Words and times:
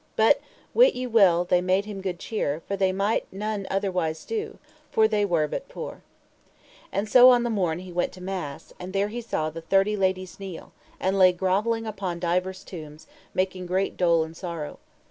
But 0.15 0.41
wit 0.73 0.95
ye 0.95 1.05
well 1.05 1.45
they 1.45 1.61
made 1.61 1.85
him 1.85 2.01
good 2.01 2.17
cheer, 2.17 2.63
for 2.67 2.75
they 2.75 2.91
might 2.91 3.31
none 3.31 3.67
otherwise 3.69 4.25
do, 4.25 4.57
for 4.91 5.07
they 5.07 5.23
were 5.23 5.47
but 5.47 5.69
poor. 5.69 6.01
And 6.91 7.07
so 7.07 7.29
on 7.29 7.43
the 7.43 7.51
morn 7.51 7.77
he 7.77 7.91
went 7.91 8.11
to 8.13 8.21
mass, 8.23 8.73
and 8.79 8.93
there 8.93 9.09
he 9.09 9.21
saw 9.21 9.51
the 9.51 9.61
thirty 9.61 9.95
ladies 9.95 10.39
kneel, 10.39 10.71
and 10.99 11.19
lay 11.19 11.31
grovelling 11.31 11.85
upon 11.85 12.17
divers 12.17 12.63
tombs, 12.63 13.05
making 13.35 13.67
great 13.67 13.95
dole 13.95 14.23
and 14.23 14.35
sorrow. 14.35 14.79